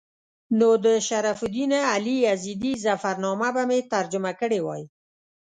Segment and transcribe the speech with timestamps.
[0.59, 4.83] نو د شرف الدین علي یزدي ظفرنامه به مې ترجمه کړې وای.